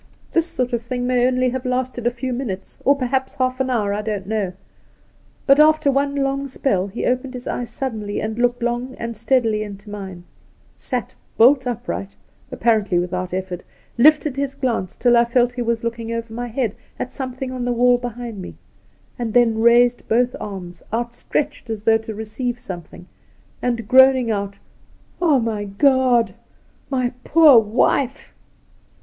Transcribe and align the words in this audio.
This 0.31 0.47
sort 0.47 0.73
of 0.73 0.81
thing 0.81 1.05
may 1.05 1.27
only 1.27 1.47
have 1.49 1.63
lasted 1.63 2.07
a 2.07 2.09
few 2.09 2.33
minutes, 2.33 2.79
or 2.83 2.95
perhaps 2.95 3.35
half 3.35 3.59
an 3.59 3.69
hour— 3.69 3.93
I 3.93 4.01
don't 4.01 4.25
know; 4.25 4.51
but 5.45 5.59
after 5.59 5.91
one 5.91 6.15
long 6.15 6.47
spell 6.47 6.87
he 6.87 7.05
opened 7.05 7.35
his 7.35 7.47
eyes 7.47 7.69
suddenly 7.69 8.19
and 8.19 8.39
looked 8.39 8.63
long 8.63 8.95
and 8.95 9.15
steadily 9.15 9.61
into 9.61 9.91
mine, 9.91 10.23
sat 10.75 11.13
bolt 11.37 11.67
upright, 11.67 12.15
apparently 12.51 12.97
without 12.97 13.31
effort, 13.31 13.61
lifted 13.95 14.35
his 14.37 14.55
glance 14.55 14.97
tUl 14.97 15.15
I 15.15 15.23
felt 15.23 15.53
he 15.53 15.61
was 15.61 15.83
looking 15.83 16.11
over 16.11 16.33
my 16.33 16.47
head 16.47 16.73
at 16.97 17.11
something 17.13 17.51
on 17.51 17.63
the 17.63 17.71
wall 17.71 17.99
behind 17.99 18.41
me, 18.41 18.55
and 19.19 19.31
then 19.35 19.61
raised 19.61 20.07
both 20.07 20.35
arms, 20.39 20.81
out 20.91 21.13
stretched 21.13 21.69
as 21.69 21.83
though 21.83 21.99
to 21.99 22.15
receive 22.15 22.57
something, 22.57 23.05
and, 23.61 23.87
groaning 23.87 24.31
out," 24.31 24.57
Oh, 25.21 25.39
my 25.39 25.65
God! 25.65 26.33
my 26.89 27.13
poor 27.23 27.59
wife 27.59 28.33